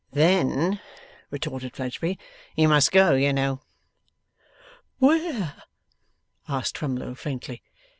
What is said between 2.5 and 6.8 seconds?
'you must go, you know.' 'Where?' asked